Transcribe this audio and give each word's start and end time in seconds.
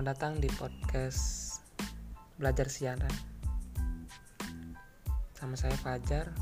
Selamat 0.00 0.16
datang 0.16 0.40
di 0.40 0.48
podcast 0.56 1.60
Belajar 2.40 2.72
Siaran. 2.72 3.16
Sama 5.36 5.60
saya 5.60 5.76
Fajar. 5.76 6.32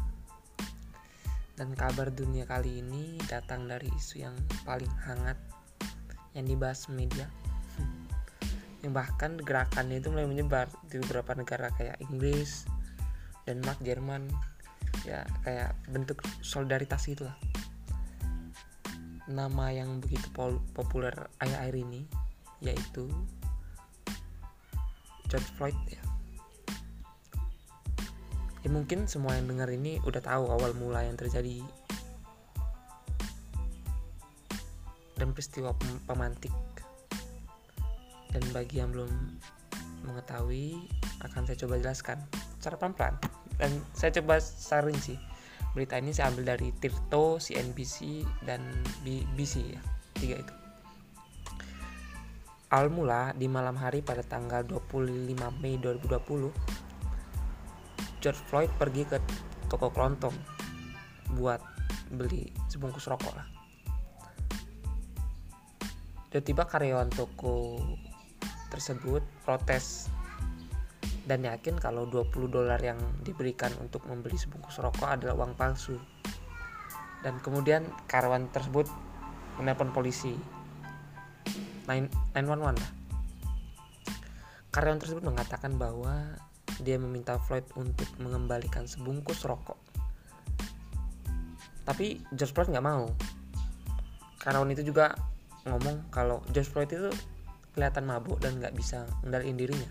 Dan 1.59 1.75
kabar 1.75 2.15
dunia 2.15 2.47
kali 2.47 2.79
ini 2.79 3.19
datang 3.27 3.66
dari 3.66 3.91
isu 3.91 4.23
yang 4.23 4.39
paling 4.62 4.95
hangat 5.02 5.34
Yang 6.39 6.55
dibahas 6.55 6.87
media. 6.87 7.27
Yang 8.87 8.95
bahkan 8.95 9.34
gerakannya 9.43 10.06
itu 10.06 10.15
mulai 10.15 10.30
menyebar 10.30 10.70
di 10.87 11.02
beberapa 11.02 11.34
negara 11.34 11.75
kayak 11.75 11.98
Inggris, 12.15 12.62
Denmark, 13.43 13.83
Jerman. 13.83 14.30
Ya 15.02 15.27
kayak 15.43 15.75
bentuk 15.91 16.23
solidaritas 16.47 17.02
gitu 17.11 17.27
lah 17.27 17.34
Nama 19.27 19.83
yang 19.83 19.98
begitu 19.98 20.30
populer 20.79 21.27
akhir-akhir 21.43 21.75
ini 21.75 22.06
yaitu 22.62 23.11
George 25.28 25.48
Floyd 25.55 25.77
ya. 25.88 26.02
ya 28.64 28.68
mungkin 28.73 29.06
semua 29.06 29.37
yang 29.37 29.46
dengar 29.46 29.68
ini 29.68 30.01
udah 30.02 30.24
tahu 30.24 30.51
awal 30.51 30.73
mula 30.74 31.04
yang 31.04 31.14
terjadi 31.14 31.62
dan 35.18 35.34
peristiwa 35.34 35.74
pemantik. 36.09 36.54
Dan 38.28 38.45
bagi 38.54 38.80
yang 38.80 38.95
belum 38.95 39.10
mengetahui 40.06 40.78
akan 41.27 41.42
saya 41.48 41.59
coba 41.65 41.80
jelaskan 41.82 42.18
secara 42.60 42.76
pelan-pelan. 42.79 43.15
Dan 43.59 43.70
saya 43.92 44.15
coba 44.23 44.38
saring 44.38 44.96
sih 44.96 45.18
berita 45.76 45.98
ini 46.01 46.15
saya 46.15 46.32
ambil 46.32 46.56
dari 46.56 46.73
Tirto, 46.79 47.37
CNBC 47.38 48.24
dan 48.46 48.63
BBC 49.04 49.74
ya 49.76 49.80
tiga 50.18 50.42
itu 50.42 50.57
Awal 52.69 52.93
mula 52.93 53.33
di 53.33 53.49
malam 53.49 53.80
hari 53.80 54.05
pada 54.05 54.21
tanggal 54.21 54.61
25 54.61 55.01
Mei 55.65 55.80
2020, 55.80 56.52
George 58.21 58.43
Floyd 58.45 58.69
pergi 58.77 59.09
ke 59.09 59.16
toko 59.73 59.88
kelontong 59.88 60.37
buat 61.33 61.65
beli 62.13 62.52
sebungkus 62.69 63.09
rokok 63.09 63.33
lah. 63.33 63.49
Tiba-tiba 66.28 66.69
karyawan 66.69 67.09
toko 67.09 67.81
tersebut 68.69 69.25
protes 69.49 70.12
dan 71.25 71.49
yakin 71.49 71.81
kalau 71.81 72.05
20 72.05 72.53
dolar 72.53 72.77
yang 72.84 73.00
diberikan 73.25 73.72
untuk 73.81 74.05
membeli 74.05 74.37
sebungkus 74.37 74.77
rokok 74.77 75.09
adalah 75.09 75.41
uang 75.41 75.56
palsu. 75.56 75.97
Dan 77.25 77.41
kemudian 77.41 77.88
karyawan 78.12 78.53
tersebut 78.53 78.84
menelpon 79.56 79.88
polisi 79.97 80.57
911 81.89 82.77
lah. 82.77 82.93
Karyawan 84.69 85.00
tersebut 85.00 85.25
mengatakan 85.25 85.81
bahwa 85.81 86.37
dia 86.84 87.00
meminta 87.00 87.41
Floyd 87.41 87.65
untuk 87.81 88.05
mengembalikan 88.21 88.84
sebungkus 88.84 89.49
rokok. 89.49 89.81
Tapi 91.89 92.21
George 92.37 92.53
Floyd 92.53 92.69
nggak 92.77 92.84
mau. 92.84 93.09
Karyawan 94.44 94.77
itu 94.77 94.84
juga 94.84 95.16
ngomong 95.65 96.12
kalau 96.12 96.44
George 96.53 96.69
Floyd 96.69 96.93
itu 96.93 97.09
kelihatan 97.72 98.05
mabuk 98.05 98.37
dan 98.37 98.61
nggak 98.61 98.77
bisa 98.77 99.09
mengendalikan 99.25 99.56
dirinya. 99.56 99.91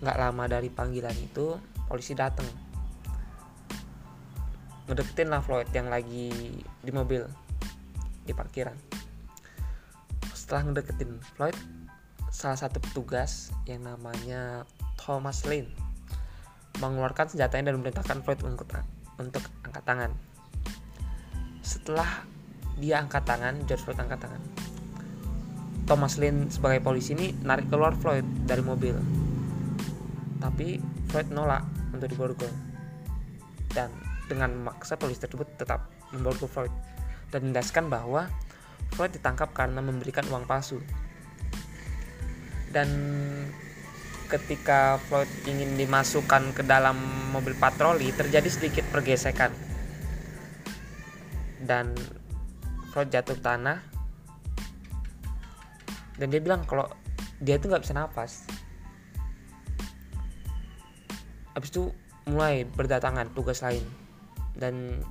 Nggak 0.00 0.16
lama 0.16 0.44
dari 0.48 0.72
panggilan 0.72 1.14
itu, 1.20 1.60
polisi 1.84 2.16
datang. 2.16 2.48
Ngedeketin 4.88 5.28
lah 5.28 5.44
Floyd 5.44 5.68
yang 5.76 5.92
lagi 5.92 6.32
di 6.80 6.92
mobil 6.92 7.20
di 8.24 8.32
parkiran 8.32 8.93
setelah 10.44 10.68
ngedeketin 10.68 11.16
Floyd 11.32 11.56
salah 12.28 12.60
satu 12.60 12.76
petugas 12.76 13.48
yang 13.64 13.80
namanya 13.88 14.68
Thomas 15.00 15.48
Lane 15.48 15.72
mengeluarkan 16.84 17.32
senjatanya 17.32 17.72
dan 17.72 17.80
memerintahkan 17.80 18.20
Floyd 18.20 18.44
untuk, 18.44 18.68
untuk 19.16 19.40
angkat 19.64 19.82
tangan. 19.88 20.10
Setelah 21.64 22.28
dia 22.76 23.00
angkat 23.00 23.24
tangan 23.24 23.64
George 23.64 23.88
Floyd 23.88 24.04
angkat 24.04 24.20
tangan 24.20 24.42
Thomas 25.88 26.20
Lane 26.20 26.52
sebagai 26.52 26.84
polisi 26.84 27.16
ini 27.16 27.32
narik 27.40 27.72
keluar 27.72 27.96
Floyd 27.96 28.24
dari 28.44 28.60
mobil. 28.60 29.00
Tapi 30.44 30.76
Floyd 31.08 31.32
nolak 31.32 31.64
untuk 31.96 32.12
diborgol 32.12 32.52
dan 33.72 33.88
dengan 34.28 34.52
memaksa 34.60 35.00
polisi 35.00 35.24
tersebut 35.24 35.56
tetap 35.56 35.88
memborgol 36.12 36.52
Floyd 36.52 36.74
dan 37.32 37.48
mendaskan 37.48 37.88
bahwa 37.88 38.28
Floyd 38.94 39.10
ditangkap 39.10 39.50
karena 39.50 39.82
memberikan 39.82 40.22
uang 40.30 40.46
palsu. 40.46 40.78
Dan 42.70 42.88
ketika 44.30 45.02
Floyd 45.10 45.26
ingin 45.50 45.74
dimasukkan 45.74 46.54
ke 46.54 46.62
dalam 46.62 46.94
mobil 47.34 47.58
patroli, 47.58 48.14
terjadi 48.14 48.46
sedikit 48.46 48.86
pergesekan. 48.94 49.50
Dan 51.58 51.90
Floyd 52.94 53.10
jatuh 53.10 53.34
tanah. 53.42 53.82
Dan 56.14 56.30
dia 56.30 56.38
bilang 56.38 56.62
kalau 56.62 56.86
dia 57.42 57.58
itu 57.58 57.66
nggak 57.66 57.82
bisa 57.82 57.98
nafas. 57.98 58.46
Habis 61.58 61.70
itu 61.74 61.90
mulai 62.30 62.62
berdatangan 62.62 63.34
tugas 63.34 63.60
lain 63.60 63.82
dan 64.54 65.02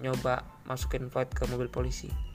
nyoba 0.00 0.44
masukin 0.68 1.08
Floyd 1.08 1.32
ke 1.32 1.48
mobil 1.48 1.72
polisi 1.72 2.25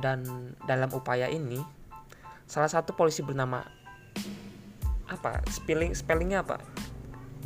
dan 0.00 0.52
dalam 0.64 0.92
upaya 0.92 1.28
ini 1.28 1.60
salah 2.46 2.70
satu 2.70 2.94
polisi 2.94 3.24
bernama 3.24 3.64
apa 5.06 5.42
spelling 5.50 5.94
spellingnya 5.94 6.42
apa? 6.42 6.60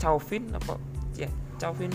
Chauvin 0.00 0.48
apa? 0.56 0.80
Ya 1.16 1.28
Chauvin. 1.60 1.92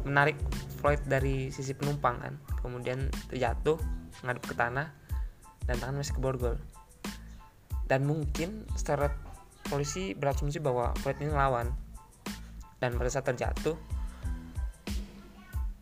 Menarik 0.00 0.40
Floyd 0.80 1.00
dari 1.04 1.52
sisi 1.52 1.76
penumpang 1.76 2.18
kan. 2.18 2.34
Kemudian 2.64 3.12
terjatuh 3.28 3.76
ngadep 4.24 4.44
ke 4.44 4.54
tanah 4.56 4.88
dan 5.68 5.76
tangan 5.78 6.02
masih 6.02 6.16
ke 6.16 6.20
borgol 6.20 6.56
dan 7.90 8.06
mungkin 8.06 8.70
secara 8.78 9.10
polisi 9.66 10.14
berasumsi 10.14 10.62
bahwa 10.62 10.94
Floyd 11.02 11.18
ini 11.18 11.34
lawan 11.34 11.74
dan 12.78 12.94
pada 12.94 13.10
saat 13.10 13.26
terjatuh 13.26 13.74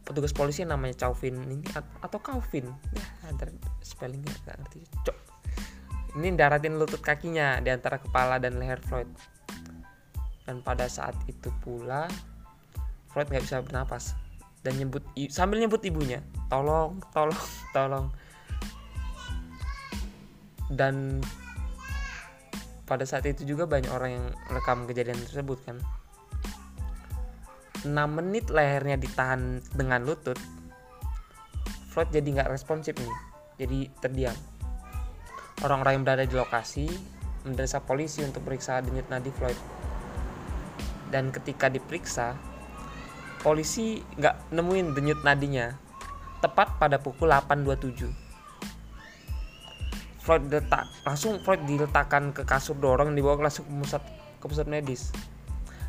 petugas 0.09 0.32
polisi 0.32 0.65
yang 0.65 0.72
namanya 0.72 0.97
Chauvin 1.04 1.36
ini 1.36 1.60
atau 2.00 2.16
Calvin 2.25 2.72
ya 2.97 3.04
spellingnya 3.98 4.31
nggak 4.47 4.56
ngerti. 4.62 4.81
Cok. 5.03 5.19
Ini 6.22 6.38
daratin 6.38 6.78
lutut 6.78 7.03
kakinya 7.03 7.59
di 7.59 7.75
antara 7.75 7.98
kepala 7.98 8.38
dan 8.38 8.62
leher 8.62 8.78
Floyd 8.78 9.10
dan 10.47 10.62
pada 10.62 10.86
saat 10.88 11.19
itu 11.28 11.50
pula 11.60 12.09
Floyd 13.10 13.28
nggak 13.28 13.44
bisa 13.44 13.60
bernapas 13.60 14.16
dan 14.62 14.78
nyebut 14.78 15.04
sambil 15.28 15.60
nyebut 15.60 15.82
ibunya 15.84 16.22
tolong 16.47 17.03
tolong 17.10 17.42
tolong. 17.76 18.06
Dan 20.70 21.19
pada 22.86 23.03
saat 23.03 23.26
itu 23.26 23.42
juga 23.42 23.66
banyak 23.66 23.91
orang 23.91 24.10
yang 24.15 24.26
rekam 24.54 24.86
kejadian 24.86 25.19
tersebut 25.26 25.59
kan. 25.66 25.82
6 27.84 27.94
menit 27.94 28.50
lehernya 28.50 28.98
ditahan 28.98 29.62
dengan 29.70 30.03
lutut 30.03 30.34
Floyd 31.94 32.10
jadi 32.10 32.26
nggak 32.26 32.50
responsif 32.50 32.98
nih 32.98 33.15
jadi 33.59 33.91
terdiam. 33.99 34.37
Orang-orang 35.67 35.99
yang 35.99 36.05
berada 36.07 36.25
di 36.25 36.35
lokasi 36.39 36.87
mendesak 37.43 37.83
polisi 37.85 38.23
untuk 38.23 38.47
periksa 38.47 38.79
denyut 38.79 39.11
nadi 39.11 39.35
Floyd. 39.35 39.59
Dan 41.11 41.35
ketika 41.35 41.67
diperiksa 41.67 42.39
polisi 43.43 43.99
nggak 44.16 44.55
nemuin 44.55 44.95
denyut 44.95 45.21
nadinya. 45.27 45.75
Tepat 46.39 46.78
pada 46.78 47.03
pukul 47.03 47.34
8.27 47.34 48.28
Floyd 50.22 50.45
letak 50.53 50.87
langsung 51.03 51.43
Floyd 51.43 51.66
diletakkan 51.66 52.31
ke 52.31 52.47
kasur 52.47 52.78
dorong 52.78 53.11
dibawa 53.16 53.51
langsung 53.51 53.66
ke 53.66 53.72
pusat 53.75 54.03
ke 54.39 54.45
pusat 54.45 54.69
medis. 54.71 55.11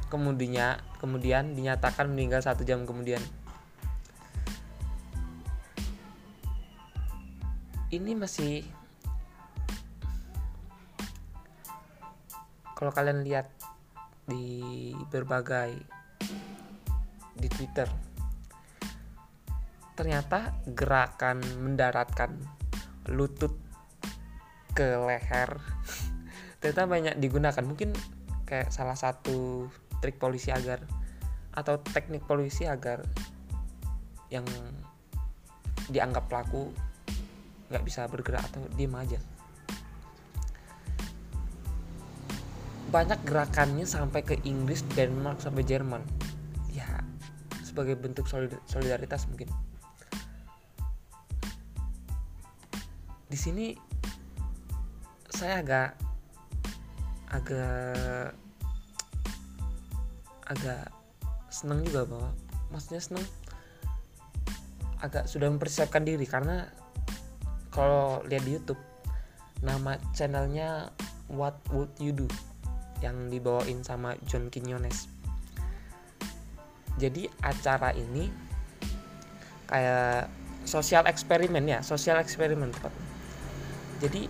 Kemudian 0.07 0.79
kemudian 0.97 1.53
dinyatakan 1.53 2.09
meninggal 2.09 2.41
satu 2.41 2.65
jam 2.65 2.87
kemudian. 2.87 3.19
Ini 7.89 8.13
masih 8.13 8.61
kalau 12.77 12.93
kalian 12.93 13.25
lihat 13.25 13.49
di 14.29 14.93
berbagai 15.09 15.73
di 17.33 17.49
Twitter 17.49 17.89
ternyata 19.97 20.53
gerakan 20.69 21.41
mendaratkan 21.65 22.37
lutut 23.09 23.57
ke 24.77 24.95
leher 24.95 25.57
ternyata 26.61 26.85
banyak 26.85 27.15
digunakan. 27.17 27.65
Mungkin 27.65 27.97
kayak 28.45 28.69
salah 28.69 28.95
satu 28.95 29.65
trik 29.97 30.21
polisi 30.21 30.53
agar 30.53 30.85
atau 31.57 31.81
teknik 31.81 32.21
polisi 32.29 32.69
agar 32.69 33.01
yang 34.29 34.45
dianggap 35.89 36.29
pelaku 36.29 36.69
nggak 37.69 37.85
bisa 37.85 38.09
bergerak 38.09 38.43
atau 38.49 38.65
diem 38.73 38.93
aja. 38.97 39.21
Banyak 42.89 43.21
gerakannya 43.21 43.85
sampai 43.85 44.25
ke 44.25 44.35
Inggris 44.45 44.81
Denmark 44.97 45.41
sampai 45.45 45.61
Jerman. 45.61 46.01
Ya 46.73 47.05
sebagai 47.61 47.93
bentuk 47.93 48.25
solidaritas 48.65 49.29
mungkin. 49.29 49.53
Di 53.29 53.37
sini 53.37 53.77
saya 55.29 55.61
agak 55.61 55.89
agak 57.29 58.33
agak 60.49 60.89
seneng 61.53 61.85
juga 61.85 62.09
bahwa 62.09 62.29
maksudnya 62.73 63.01
seneng 63.05 63.25
agak 64.99 65.29
sudah 65.29 65.47
mempersiapkan 65.47 66.01
diri 66.01 66.25
karena 66.25 66.67
kalau 67.79 68.19
lihat 68.27 68.43
di 68.43 68.59
YouTube 68.59 68.81
nama 69.63 69.95
channelnya 70.11 70.91
What 71.31 71.55
Would 71.71 71.95
You 72.03 72.11
Do? 72.11 72.27
Yang 72.99 73.39
dibawain 73.39 73.79
sama 73.87 74.19
John 74.27 74.51
Quinones. 74.51 75.07
Jadi 76.99 77.31
acara 77.39 77.95
ini 77.95 78.27
kayak 79.71 80.27
sosial 80.67 81.07
eksperimen 81.07 81.63
ya 81.63 81.79
sosial 81.79 82.19
eksperimen 82.19 82.73
jadi 84.03 84.27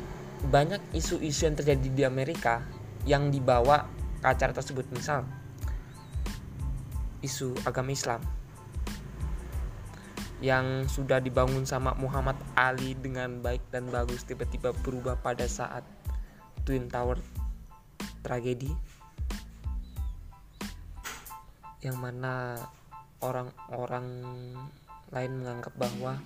banyak 0.51 0.79
isu-isu 0.93 1.49
yang 1.49 1.55
terjadi 1.57 1.87
di 1.89 2.03
Amerika 2.05 2.61
yang 3.07 3.33
dibawa 3.33 3.87
ke 4.21 4.27
acara 4.29 4.53
tersebut. 4.53 4.85
Misal 4.93 5.25
isu 7.25 7.57
agama 7.65 7.91
Islam 7.91 8.21
yang 10.39 10.87
sudah 10.87 11.19
dibangun 11.19 11.67
sama 11.67 11.91
Muhammad 11.99 12.39
Ali 12.55 12.95
dengan 12.95 13.43
baik 13.43 13.59
dan 13.75 13.91
bagus 13.91 14.23
tiba-tiba 14.23 14.71
berubah 14.71 15.19
pada 15.19 15.43
saat 15.51 15.83
Twin 16.63 16.87
Tower 16.87 17.19
tragedi. 18.23 18.71
Yang 21.83 21.97
mana 21.99 22.55
orang-orang 23.19 24.07
lain 25.11 25.31
menganggap 25.43 25.73
bahwa 25.75 26.19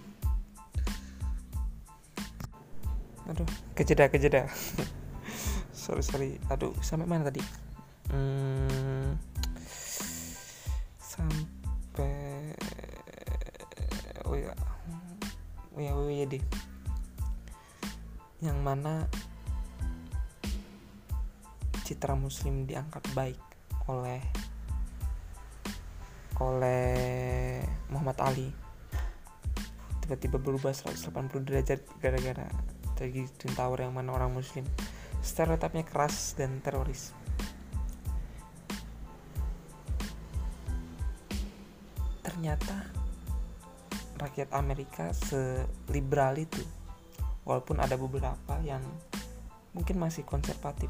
aduh 3.25 3.49
kejeda 3.73 4.11
kejeda. 4.13 4.45
Sorry 5.83 6.03
sorry. 6.05 6.29
Aduh 6.47 6.71
sampai 6.79 7.03
mana 7.03 7.27
tadi? 7.27 7.43
Hmm, 8.07 9.19
yang 18.43 18.59
mana 18.59 19.07
citra 21.87 22.11
muslim 22.19 22.67
diangkat 22.67 22.99
baik 23.15 23.39
oleh 23.87 24.19
oleh 26.43 27.63
Muhammad 27.87 28.19
Ali. 28.19 28.51
Tiba-tiba 30.03 30.35
berubah 30.35 30.75
180 30.75 31.47
derajat 31.47 31.79
gara-gara 32.03 32.51
terjadi 32.99 33.31
Twin 33.39 33.55
Tower 33.55 33.79
yang 33.79 33.95
mana 33.95 34.11
orang 34.11 34.35
muslim 34.35 34.67
stereotipnya 35.23 35.87
keras 35.87 36.35
dan 36.35 36.59
teroris. 36.59 37.15
Ternyata 42.19 42.91
rakyat 44.19 44.51
Amerika 44.51 45.15
seliberal 45.15 46.35
itu 46.35 46.82
walaupun 47.43 47.79
ada 47.79 47.99
beberapa 47.99 48.59
yang 48.63 48.83
mungkin 49.75 49.99
masih 49.99 50.23
konservatif. 50.23 50.89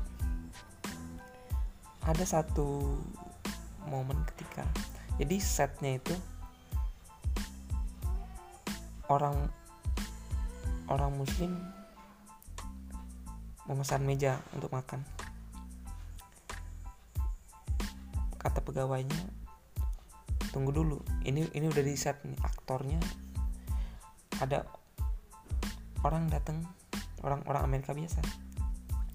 Ada 2.04 2.40
satu 2.40 3.00
momen 3.88 4.22
ketika 4.34 4.68
jadi 5.22 5.38
setnya 5.38 6.02
itu 6.02 6.16
orang 9.08 9.50
orang 10.90 11.12
muslim 11.16 11.54
memesan 13.70 14.04
meja 14.04 14.42
untuk 14.52 14.74
makan. 14.74 15.00
Kata 18.36 18.60
pegawainya 18.60 19.44
tunggu 20.52 20.70
dulu 20.70 21.02
ini 21.26 21.50
ini 21.58 21.66
udah 21.66 21.82
di 21.82 21.98
set 21.98 22.22
nih 22.22 22.38
aktornya 22.46 23.02
ada 24.38 24.70
orang 26.04 26.28
datang 26.28 26.68
orang 27.24 27.42
orang 27.48 27.64
Amerika 27.64 27.96
biasa. 27.96 28.20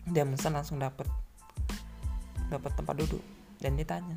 Dia 0.08 0.24
pesan 0.24 0.56
langsung 0.56 0.80
dapat 0.80 1.06
dapat 2.48 2.72
tempat 2.74 2.96
duduk. 2.96 3.20
Dan 3.60 3.76
dia 3.76 3.84
tanya 3.84 4.16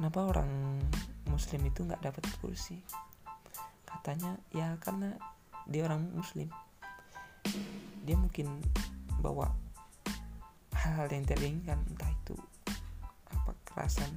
kenapa 0.00 0.32
orang 0.32 0.80
muslim 1.28 1.60
itu 1.68 1.84
nggak 1.84 2.00
dapat 2.00 2.24
kursi? 2.40 2.80
Katanya 3.84 4.40
ya 4.50 4.74
karena 4.80 5.14
dia 5.68 5.86
orang 5.86 6.08
muslim. 6.16 6.48
Dia 8.02 8.16
mungkin 8.16 8.64
bawa 9.20 9.52
hal-hal 10.72 11.12
yang 11.12 11.28
tidak 11.28 11.40
diinginkan 11.44 11.78
entah 11.84 12.08
itu 12.08 12.36
apa 13.28 13.52
kerasan. 13.68 14.08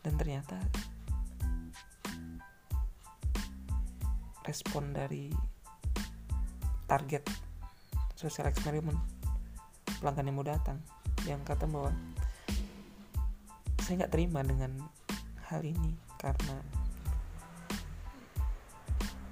Dan 0.00 0.16
ternyata 0.16 0.56
respon 4.46 4.94
dari 4.94 5.28
target 6.86 7.26
sosial 8.14 8.48
eksperimen 8.48 8.94
pelanggan 9.98 10.30
yang 10.30 10.36
mau 10.38 10.46
datang 10.46 10.78
yang 11.26 11.42
kata 11.42 11.66
bahwa 11.66 11.90
saya 13.82 14.02
nggak 14.02 14.14
terima 14.14 14.46
dengan 14.46 14.78
hal 15.50 15.62
ini 15.66 15.98
karena 16.18 16.58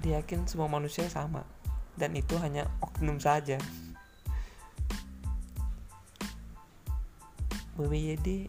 dia 0.02 0.20
yakin 0.20 0.44
semua 0.44 0.69
manusia 0.69 1.06
sama 1.08 1.46
dan 1.94 2.12
itu 2.19 2.34
hanya 2.43 2.66
oknum 2.82 3.16
saja. 3.22 3.56
WWYD 7.75 8.46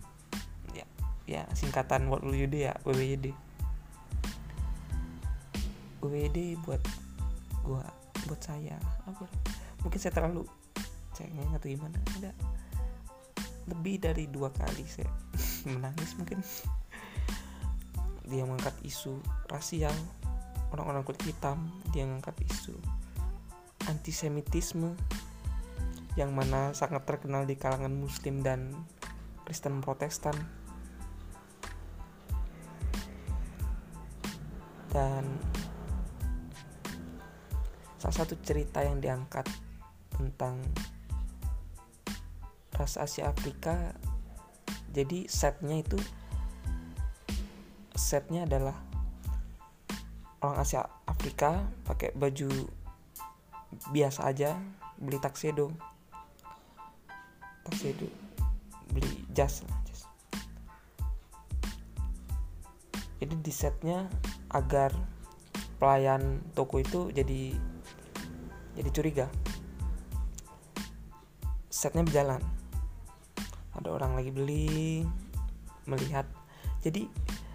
ya 0.77 0.85
ya 1.25 1.41
singkatan 1.57 2.05
WWYD 2.05 2.69
ya 2.69 2.73
WWYD 2.85 3.33
WWD 6.07 6.61
buat 6.63 6.81
gua 7.65 7.83
buat 8.29 8.41
saya. 8.41 8.77
Apa 9.09 9.25
mungkin 9.81 9.99
saya 9.99 10.13
terlalu 10.13 10.45
cengeng 11.13 11.51
atau 11.53 11.67
gimana. 11.67 11.97
Ada 12.19 12.31
lebih 13.65 13.97
dari 13.97 14.29
dua 14.29 14.53
kali 14.53 14.85
saya 14.85 15.09
menangis 15.69 16.13
mungkin. 16.17 16.39
Dia 18.25 18.41
mengangkat 18.45 18.73
isu 18.81 19.21
rasial 19.49 19.93
orang-orang 20.73 21.07
kulit 21.07 21.23
hitam 21.23 21.71
dia 21.95 22.03
mengangkat 22.03 22.35
isu 22.51 22.75
antisemitisme 23.87 24.97
yang 26.19 26.35
mana 26.35 26.71
sangat 26.75 27.03
terkenal 27.07 27.47
di 27.47 27.59
kalangan 27.59 27.91
muslim 27.91 28.43
dan 28.43 28.71
Kristen 29.43 29.83
Protestan. 29.83 30.35
Dan 34.95 35.27
salah 38.05 38.21
satu 38.21 38.37
cerita 38.45 38.85
yang 38.85 39.01
diangkat 39.01 39.49
tentang 40.13 40.61
ras 42.77 43.01
Asia 43.01 43.33
Afrika. 43.33 43.97
Jadi 44.93 45.25
setnya 45.25 45.81
itu 45.81 45.97
setnya 47.97 48.45
adalah 48.45 48.77
orang 50.45 50.61
Asia 50.61 50.85
Afrika 51.09 51.65
pakai 51.89 52.13
baju 52.13 52.69
biasa 53.89 54.29
aja 54.29 54.53
beli 55.01 55.17
taksedo 55.17 55.73
taksedo 57.65 58.05
beli 58.93 59.25
jas. 59.33 59.65
Jadi 63.17 63.33
di 63.41 63.49
setnya 63.49 64.05
agar 64.53 64.93
pelayan 65.81 66.45
toko 66.53 66.77
itu 66.77 67.09
jadi 67.09 67.73
jadi 68.75 68.89
curiga. 68.91 69.27
Setnya 71.71 72.03
berjalan. 72.03 72.43
Ada 73.75 73.89
orang 73.91 74.15
lagi 74.19 74.31
beli 74.31 75.03
melihat. 75.87 76.27
Jadi 76.83 77.07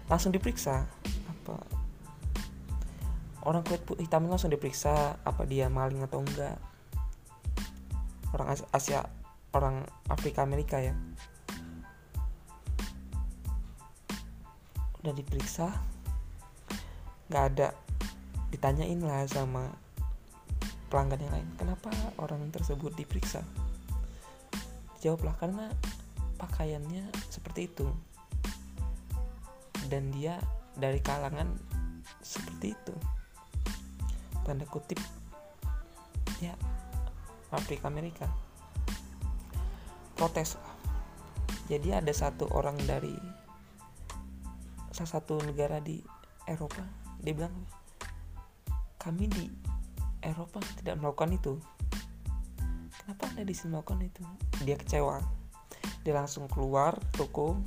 langsung 0.09 0.33
diperiksa. 0.33 0.85
Apa? 1.05 1.55
Orang 3.41 3.65
kulit 3.65 3.81
hitam 3.97 4.29
langsung 4.29 4.53
diperiksa 4.53 5.17
apa 5.21 5.45
dia 5.45 5.69
maling 5.69 6.05
atau 6.05 6.21
enggak. 6.21 6.57
Orang 8.33 8.53
Asia 8.73 9.05
orang 9.53 9.85
Afrika 10.09 10.45
Amerika 10.45 10.77
ya. 10.77 10.93
Udah 15.01 15.13
diperiksa. 15.13 15.73
Nggak 17.29 17.43
ada. 17.53 17.69
Ditanyain 18.53 18.99
lah 19.01 19.25
sama 19.25 19.73
pelanggan 20.91 21.23
yang 21.23 21.31
lain 21.31 21.49
kenapa 21.55 21.87
orang 22.19 22.51
tersebut 22.51 22.91
diperiksa? 22.99 23.39
Jawablah 24.99 25.33
karena 25.39 25.71
pakaiannya 26.35 27.07
seperti 27.31 27.71
itu. 27.71 27.87
Dan 29.87 30.11
dia 30.11 30.35
dari 30.75 30.99
kalangan 30.99 31.47
seperti 32.19 32.75
itu. 32.75 32.95
Tanda 34.43 34.67
kutip 34.67 34.99
ya 36.43 36.53
Afrika 37.55 37.87
Amerika. 37.87 38.27
Protes. 40.19 40.59
Jadi 41.71 41.95
ada 41.95 42.11
satu 42.11 42.51
orang 42.51 42.75
dari 42.83 43.15
salah 44.91 45.17
satu 45.17 45.39
negara 45.39 45.79
di 45.79 46.03
Eropa 46.45 46.83
dia 47.21 47.33
bilang 47.37 47.53
kami 48.97 49.29
di 49.29 49.45
Eropa 50.21 50.61
tidak 50.77 51.01
melakukan 51.01 51.33
itu. 51.33 51.53
Kenapa 53.01 53.27
anda 53.33 53.41
di 53.41 53.55
melakukan 53.65 54.01
itu? 54.05 54.21
Dia 54.61 54.77
kecewa. 54.77 55.17
Dia 56.05 56.13
langsung 56.17 56.45
keluar 56.49 56.97
toko 57.13 57.57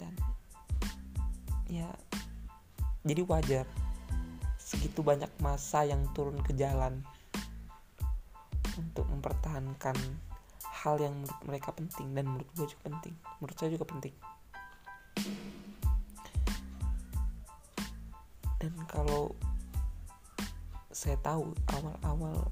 dan 0.00 0.12
ya 1.68 1.88
jadi 3.04 3.22
wajar. 3.28 3.66
Segitu 4.56 5.00
banyak 5.00 5.32
masa 5.40 5.84
yang 5.84 6.04
turun 6.12 6.40
ke 6.44 6.52
jalan 6.56 7.00
untuk 8.76 9.08
mempertahankan 9.08 9.96
hal 10.62 10.96
yang 11.02 11.16
menurut 11.18 11.42
mereka 11.44 11.74
penting 11.74 12.14
dan 12.14 12.24
menurut 12.28 12.48
gue 12.54 12.66
juga 12.68 12.82
penting. 12.88 13.14
Menurut 13.40 13.56
saya 13.56 13.70
juga 13.74 13.86
penting. 13.88 14.14
Dan 18.58 18.74
kalau 18.90 19.34
saya 20.98 21.14
tahu 21.22 21.54
awal-awal 21.78 22.50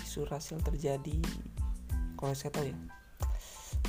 isu 0.00 0.24
rasial 0.24 0.64
terjadi 0.64 1.20
kalau 2.16 2.32
saya 2.32 2.48
tahu 2.48 2.72
ya, 2.72 2.76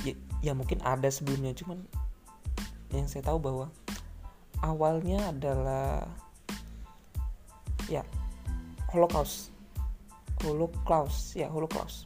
ya 0.04 0.14
ya 0.44 0.52
mungkin 0.52 0.76
ada 0.84 1.08
sebelumnya 1.08 1.56
cuman 1.56 1.80
yang 2.92 3.08
saya 3.08 3.24
tahu 3.24 3.40
bahwa 3.40 3.72
awalnya 4.60 5.32
adalah 5.32 6.04
ya 7.88 8.04
Holocaust 8.92 9.48
Holocaust 10.44 11.40
ya 11.40 11.48
Holocaust 11.48 12.04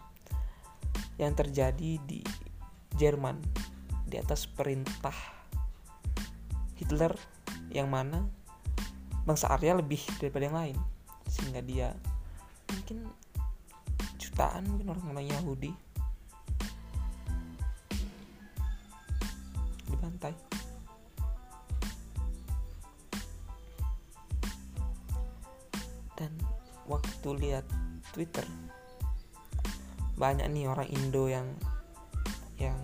yang 1.18 1.34
terjadi 1.34 1.98
di 2.06 2.22
Jerman 2.94 3.42
di 4.06 4.22
atas 4.22 4.46
perintah 4.46 5.18
Hitler 6.78 7.18
yang 7.74 7.90
mana 7.90 8.22
bangsa 9.26 9.50
Arya 9.50 9.74
lebih 9.74 9.98
daripada 10.22 10.46
yang 10.46 10.54
lain 10.54 10.78
sehingga 11.28 11.60
dia 11.62 11.94
mungkin 12.72 13.06
jutaan 14.18 14.64
mungkin 14.66 14.96
orang-orang 14.96 15.28
Yahudi. 15.28 15.72
Dibantai 19.88 20.34
dan 26.18 26.34
waktu 26.90 27.28
lihat 27.38 27.62
Twitter 28.10 28.42
banyak 30.18 30.50
nih 30.50 30.66
orang 30.66 30.90
Indo 30.90 31.30
yang 31.30 31.46
yang 32.58 32.74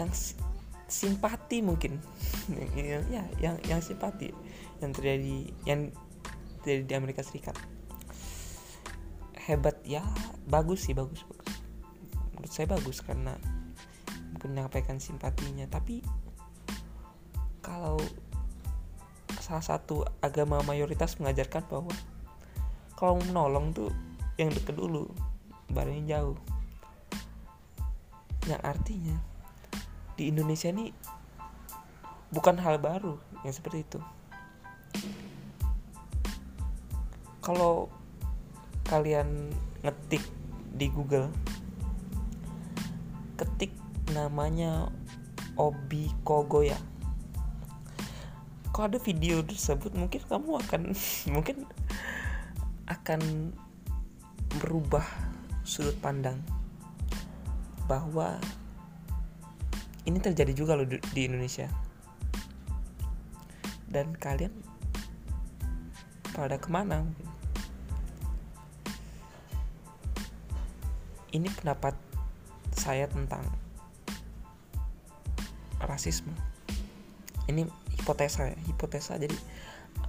yang 0.00 0.08
simpati 0.88 1.60
mungkin. 1.60 2.00
Ya 2.84 3.24
yang 3.40 3.56
yang 3.64 3.80
simpati 3.80 4.28
yang 4.84 4.92
terjadi 4.92 5.48
yang 5.64 5.88
terjadi 6.64 6.88
di 6.88 6.94
Amerika 6.96 7.20
Serikat. 7.20 7.52
Hebat 9.36 9.84
ya 9.84 10.00
bagus 10.48 10.88
sih 10.88 10.96
bagus 10.96 11.20
bagus. 11.28 11.60
Menurut 12.32 12.48
saya 12.48 12.64
bagus 12.64 13.04
karena 13.04 13.36
menyampaikan 14.40 14.96
simpatinya. 14.96 15.68
Tapi 15.68 16.00
kalau 17.60 18.00
salah 19.44 19.60
satu 19.60 20.08
agama 20.24 20.64
mayoritas 20.64 21.20
mengajarkan 21.20 21.68
bahwa 21.68 21.92
kalau 22.96 23.20
menolong 23.20 23.76
tuh 23.76 23.92
yang 24.40 24.48
deket 24.48 24.72
dulu 24.72 25.12
baru 25.68 25.92
yang 25.92 26.06
jauh. 26.08 26.38
Yang 28.48 28.60
artinya 28.64 29.16
di 30.16 30.32
Indonesia 30.32 30.72
ini 30.72 30.88
bukan 32.32 32.56
hal 32.56 32.80
baru 32.80 33.20
yang 33.44 33.52
seperti 33.52 33.84
itu 33.84 34.00
kalau 37.44 37.92
kalian 38.88 39.52
ngetik 39.84 40.24
di 40.72 40.88
Google 40.88 41.28
ketik 43.36 43.76
namanya 44.16 44.88
Obi 45.60 46.08
Kogoya. 46.24 46.80
Kalau 48.72 48.90
ada 48.90 48.98
video 48.98 49.44
tersebut 49.44 49.92
mungkin 49.92 50.24
kamu 50.24 50.50
akan 50.66 50.82
mungkin 51.34 51.68
akan 52.88 53.52
berubah 54.64 55.04
sudut 55.68 55.94
pandang 56.00 56.40
bahwa 57.84 58.40
ini 60.08 60.16
terjadi 60.16 60.56
juga 60.56 60.80
loh 60.80 60.88
di 60.88 61.20
Indonesia. 61.28 61.68
Dan 63.84 64.16
kalian 64.16 64.50
pada 66.34 66.58
ke 66.58 66.66
mana 66.66 67.06
ini 71.34 71.50
pendapat 71.50 71.98
saya 72.70 73.10
tentang 73.10 73.42
rasisme. 75.82 76.32
Ini 77.50 77.66
hipotesa 77.98 78.48
ya 78.48 78.58
hipotesa. 78.70 79.18
Jadi 79.18 79.34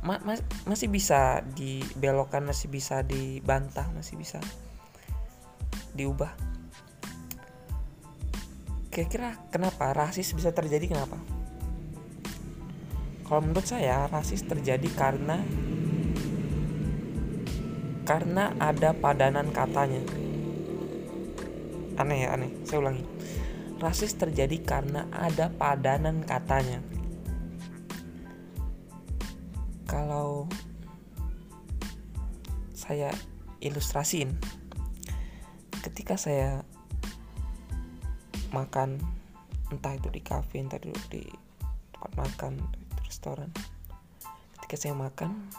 ma 0.05 0.21
ma 0.21 0.37
masih 0.69 0.87
bisa 0.87 1.41
dibelokkan 1.57 2.45
masih 2.45 2.69
bisa 2.69 3.01
dibantah 3.01 3.89
masih 3.91 4.15
bisa 4.15 4.37
diubah. 5.97 6.31
Kira-kira 8.93 9.35
kenapa 9.51 9.91
rasis 9.91 10.31
bisa 10.31 10.55
terjadi 10.55 10.87
kenapa? 10.87 11.19
Kalau 13.25 13.41
menurut 13.41 13.65
saya 13.65 14.05
rasis 14.07 14.45
terjadi 14.45 14.85
karena 14.93 15.41
karena 18.05 18.53
ada 18.61 18.93
padanan 18.93 19.49
katanya 19.49 20.24
aneh 21.99 22.27
ya 22.27 22.35
aneh. 22.35 22.51
Saya 22.67 22.83
ulangi. 22.83 23.05
Rasis 23.79 24.15
terjadi 24.15 24.59
karena 24.63 25.07
ada 25.11 25.51
padanan 25.51 26.23
katanya. 26.23 26.79
Kalau 29.85 30.47
saya 32.75 33.09
ilustrasiin 33.65 34.37
ketika 35.81 36.21
saya 36.21 36.61
makan 38.53 39.01
entah 39.73 39.97
itu 39.97 40.13
di 40.13 40.21
kafe 40.21 40.61
entah 40.61 40.77
itu 40.77 40.93
di 41.09 41.25
tempat 41.93 42.11
makan 42.13 42.53
di 42.61 43.01
restoran 43.09 43.49
ketika 44.61 44.75
saya 44.77 44.93
makan 44.93 45.49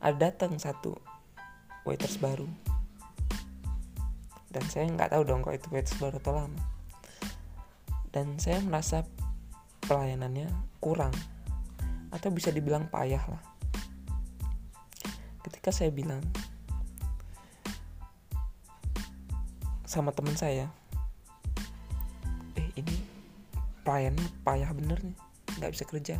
ada 0.00 0.32
datang 0.32 0.56
satu 0.56 0.96
waiters 1.84 2.16
baru 2.16 2.48
dan 4.58 4.66
saya 4.74 4.90
nggak 4.90 5.14
tahu 5.14 5.22
dong 5.22 5.46
kok 5.46 5.54
itu 5.54 5.70
waiters 5.70 5.94
baru 6.02 6.18
atau 6.18 6.34
lama. 6.34 6.62
Dan 8.10 8.42
saya 8.42 8.58
merasa 8.58 9.06
pelayanannya 9.86 10.50
kurang. 10.82 11.14
Atau 12.10 12.34
bisa 12.34 12.50
dibilang 12.50 12.90
payah 12.90 13.22
lah. 13.22 13.42
Ketika 15.46 15.70
saya 15.70 15.94
bilang 15.94 16.26
sama 19.86 20.10
teman 20.10 20.34
saya 20.34 20.66
eh 22.58 22.68
ini 22.74 22.98
pelayannya 23.86 24.26
payah 24.42 24.74
bener 24.74 24.98
nih 25.06 25.18
nggak 25.62 25.70
bisa 25.70 25.86
kerja. 25.86 26.16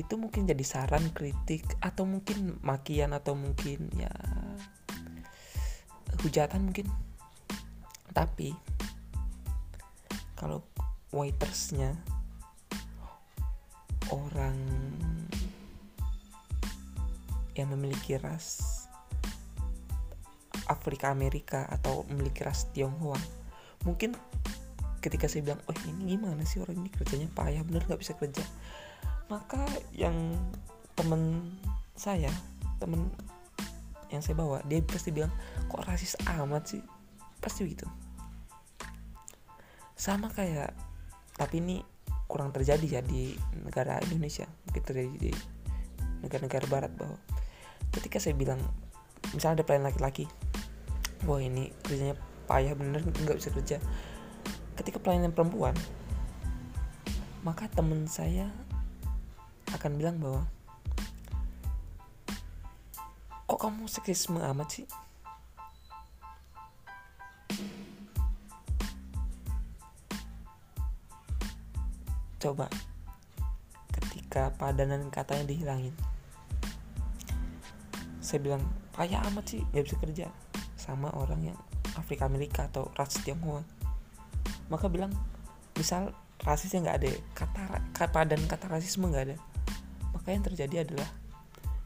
Itu 0.00 0.16
mungkin 0.16 0.48
jadi 0.48 0.64
saran 0.64 1.12
kritik 1.12 1.76
atau 1.84 2.08
mungkin 2.08 2.56
makian 2.64 3.12
atau 3.12 3.36
mungkin 3.36 3.92
ya 4.00 4.12
hujatan 6.26 6.66
mungkin. 6.66 6.90
Tapi 8.10 8.50
kalau 10.34 10.66
waitersnya 11.14 11.94
orang 14.10 14.58
yang 17.56 17.72
memiliki 17.72 18.20
ras 18.20 18.84
Afrika 20.66 21.14
Amerika 21.14 21.64
atau 21.70 22.04
memiliki 22.10 22.44
ras 22.44 22.68
Tionghoa 22.74 23.16
mungkin 23.86 24.18
ketika 24.98 25.30
saya 25.30 25.46
bilang 25.46 25.62
oh 25.70 25.78
ini 25.86 26.18
gimana 26.18 26.42
sih 26.42 26.58
orang 26.58 26.82
ini 26.82 26.90
kerjanya? 26.90 27.30
Payah 27.32 27.62
bener 27.62 27.86
nggak 27.86 28.02
bisa 28.02 28.18
kerja? 28.18 28.42
Maka 29.30 29.62
yang 29.94 30.34
temen 30.98 31.54
saya 31.94 32.30
temen 32.82 33.08
yang 34.10 34.22
saya 34.22 34.38
bawa 34.38 34.62
dia 34.66 34.82
pasti 34.84 35.10
bilang 35.10 35.32
kok 35.66 35.82
rasis 35.86 36.14
amat 36.26 36.62
sih? 36.76 36.82
Pasti 37.42 37.66
begitu. 37.66 37.86
Sama 39.96 40.30
kayak 40.30 40.72
tapi 41.36 41.60
ini 41.60 41.82
kurang 42.26 42.50
terjadi 42.50 42.98
ya 42.98 43.00
di 43.04 43.38
negara 43.62 44.02
Indonesia 44.02 44.48
mungkin 44.66 44.82
terjadi 44.82 45.14
di 45.30 45.32
negara-negara 46.24 46.66
barat 46.66 46.92
bahwa 46.96 47.14
ketika 47.94 48.18
saya 48.18 48.34
bilang 48.34 48.58
misalnya 49.30 49.62
ada 49.62 49.64
pelayan 49.68 49.86
laki-laki 49.86 50.26
wah 51.22 51.38
ini 51.38 51.70
kerjanya 51.86 52.18
payah 52.50 52.74
bener 52.74 53.02
nggak 53.02 53.38
bisa 53.38 53.50
kerja. 53.54 53.76
Ketika 54.76 55.00
pelayanan 55.00 55.32
perempuan 55.32 55.74
maka 57.46 57.70
teman 57.70 58.10
saya 58.10 58.50
akan 59.70 59.98
bilang 60.02 60.18
bahwa 60.18 60.50
kok 63.46 63.58
kamu 63.62 63.86
seksisme 63.86 64.42
amat 64.42 64.68
sih? 64.68 64.86
Coba 72.42 72.66
ketika 73.94 74.50
padanan 74.58 75.08
katanya 75.14 75.46
dihilangin. 75.46 75.94
Saya 78.18 78.42
bilang 78.42 78.62
payah 78.98 79.22
amat 79.30 79.54
sih 79.54 79.62
gak 79.70 79.86
bisa 79.86 79.96
kerja. 80.02 80.26
Sama 80.74 81.14
orang 81.14 81.54
yang 81.54 81.58
Afrika 81.94 82.26
Amerika 82.26 82.66
atau 82.66 82.90
ras 82.98 83.14
Tionghoa. 83.22 83.62
Maka 84.66 84.90
bilang 84.90 85.14
misal 85.78 86.10
rasisnya 86.42 86.84
nggak 86.84 86.98
ada 87.00 87.10
kata 87.32 87.62
kata 87.96 88.20
dan 88.28 88.40
kata 88.44 88.66
rasisme 88.66 89.06
nggak 89.06 89.24
ada. 89.32 89.36
Maka 90.12 90.34
yang 90.34 90.42
terjadi 90.42 90.82
adalah 90.82 91.08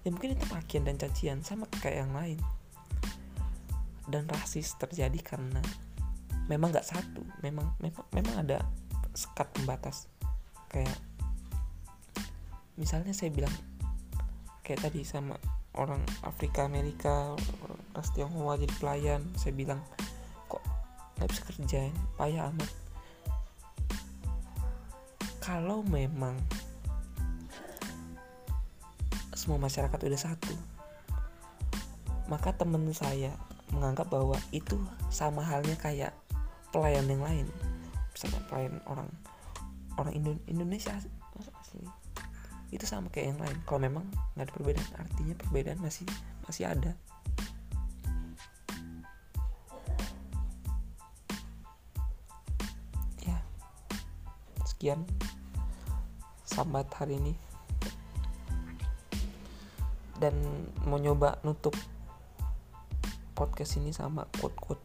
ya 0.00 0.08
mungkin 0.08 0.32
itu 0.32 0.44
makian 0.48 0.88
dan 0.88 0.96
cacian 0.96 1.44
sama 1.44 1.68
kayak 1.80 2.06
yang 2.06 2.12
lain. 2.16 2.38
Dan 4.10 4.26
rasis 4.26 4.74
terjadi 4.80 5.20
karena 5.22 5.62
memang 6.50 6.74
nggak 6.74 6.86
satu 6.88 7.22
memang 7.44 7.70
memang 7.78 8.04
memang 8.10 8.34
ada 8.42 8.58
sekat 9.14 9.46
pembatas. 9.54 10.08
Kayak 10.72 10.96
misalnya 12.80 13.12
saya 13.12 13.28
bilang 13.30 13.52
kayak 14.64 14.88
tadi 14.88 15.04
sama 15.04 15.36
orang 15.76 16.02
Afrika 16.26 16.66
Amerika 16.66 17.38
ras 17.94 18.10
Tionghoa 18.16 18.58
jadi 18.58 18.74
pelayan 18.80 19.22
saya 19.38 19.54
bilang 19.54 19.78
kok 20.50 20.62
nggak 21.18 21.28
bisa 21.30 21.42
kerjain? 21.46 21.94
Payah 22.18 22.50
amat. 22.50 22.70
Kalau 25.38 25.82
memang 25.86 26.38
semua 29.40 29.56
masyarakat 29.56 29.96
udah 29.96 30.20
satu. 30.20 30.52
Maka 32.28 32.52
temen 32.52 32.84
saya 32.92 33.32
menganggap 33.72 34.12
bahwa 34.12 34.36
itu 34.52 34.76
sama 35.08 35.40
halnya 35.40 35.80
kayak 35.80 36.12
pelayan 36.68 37.08
yang 37.08 37.24
lain. 37.24 37.46
Misalnya 38.12 38.44
pelayan 38.52 38.76
orang 38.84 39.08
orang 39.96 40.12
Indo 40.12 40.36
Indonesia 40.44 40.92
asli. 41.56 41.88
Itu 42.68 42.84
sama 42.84 43.08
kayak 43.08 43.32
yang 43.32 43.40
lain. 43.40 43.56
Kalau 43.64 43.80
memang 43.80 44.04
nggak 44.36 44.44
ada 44.44 44.52
perbedaan 44.52 44.92
artinya 45.00 45.34
perbedaan 45.40 45.80
masih 45.80 46.04
masih 46.44 46.68
ada. 46.68 46.92
Ya 53.24 53.40
sekian 54.68 55.08
sambat 56.44 56.92
hari 56.92 57.16
ini 57.16 57.49
dan 60.20 60.36
mau 60.84 61.00
nyoba 61.00 61.40
nutup 61.42 61.72
podcast 63.32 63.80
ini 63.80 63.90
sama 63.90 64.28
quote-quote. 64.36 64.84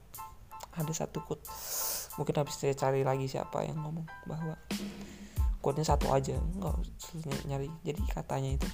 Ada 0.79 1.05
satu 1.05 1.19
quote 1.21 1.43
mungkin 2.15 2.39
habis 2.39 2.55
saya 2.55 2.71
cari 2.71 3.03
lagi 3.03 3.27
siapa 3.27 3.67
yang 3.67 3.83
ngomong 3.83 4.07
bahwa 4.23 4.55
quote-nya 5.59 5.83
satu 5.91 6.07
aja 6.15 6.39
nggak 6.39 7.43
nyari. 7.51 7.67
Jadi 7.83 8.01
katanya 8.07 8.55
itu 8.55 8.69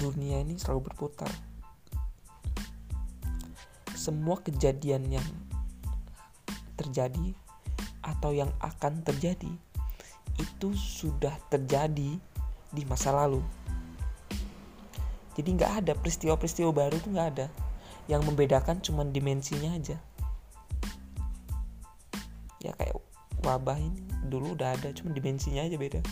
dunia 0.00 0.40
ini 0.40 0.56
selalu 0.56 0.88
berputar. 0.88 1.28
Semua 3.92 4.40
kejadian 4.40 5.12
yang 5.12 5.28
terjadi 6.80 7.36
atau 8.00 8.32
yang 8.32 8.48
akan 8.64 9.04
terjadi 9.04 9.52
itu 10.38 10.68
sudah 10.72 11.34
terjadi 11.52 12.16
di 12.72 12.82
masa 12.86 13.10
lalu 13.12 13.42
jadi 15.38 15.54
nggak 15.54 15.72
ada 15.86 15.92
peristiwa-peristiwa 15.94 16.74
baru 16.74 16.98
tuh 16.98 17.14
nggak 17.14 17.28
ada. 17.38 17.46
Yang 18.10 18.26
membedakan 18.26 18.82
cuma 18.82 19.06
dimensinya 19.06 19.70
aja. 19.70 19.94
Ya 22.58 22.74
kayak 22.74 22.98
wabah 23.46 23.78
ini 23.78 24.02
dulu 24.26 24.58
udah 24.58 24.74
ada 24.74 24.90
cuma 24.90 25.14
dimensinya 25.14 25.62
aja 25.62 25.78
beda. 25.78 26.02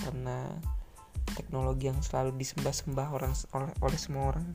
Karena 0.00 0.48
teknologi 1.36 1.92
yang 1.92 2.00
selalu 2.00 2.32
disembah-sembah 2.40 3.08
orang 3.12 3.36
oleh, 3.52 3.72
oleh 3.84 3.98
semua 4.00 4.32
orang. 4.32 4.48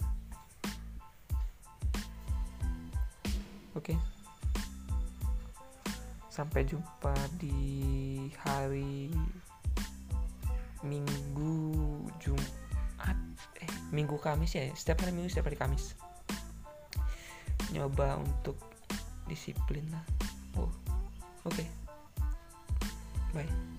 Oke. 3.77 3.93
Sampai 6.33 6.65
jumpa 6.65 7.13
di 7.37 8.25
hari 8.41 9.13
minggu 10.81 11.53
Jumat 12.17 12.64
minggu 13.93 14.17
Kamis 14.21 14.57
ya 14.57 14.69
setiap 14.73 15.05
hari 15.05 15.13
minggu 15.13 15.29
setiap 15.29 15.51
hari 15.51 15.59
Kamis. 15.59 15.93
Nyoba 17.73 18.21
untuk 18.21 18.57
disiplin 19.29 19.85
lah. 19.91 20.05
Oh 20.57 20.69
oke. 21.45 21.53
Okay. 21.53 21.67
bye 23.35 23.74